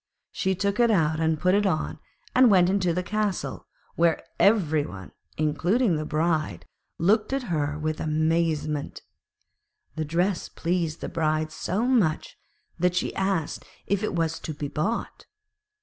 She 0.31 0.55
took 0.55 0.79
it 0.79 0.89
out, 0.89 1.19
put 1.41 1.53
it 1.53 1.67
on, 1.67 1.99
and 2.33 2.49
went 2.49 2.71
into 2.71 2.91
the 2.91 3.03
castle, 3.03 3.67
where 3.95 4.23
every 4.39 4.83
one, 4.83 5.11
including 5.37 5.95
the 5.95 6.07
Bride, 6.07 6.65
looked 6.97 7.31
at 7.33 7.43
her 7.53 7.77
with 7.77 7.99
amazement. 7.99 9.03
The 9.95 10.03
dress 10.03 10.49
pleased 10.49 11.01
the 11.01 11.07
Bride 11.09 11.51
so 11.51 11.85
much 11.85 12.35
that 12.79 12.95
she 12.95 13.13
asked 13.15 13.63
if 13.85 14.01
it 14.01 14.15
was 14.15 14.39
to 14.39 14.55
be 14.55 14.67
bought. 14.69 15.27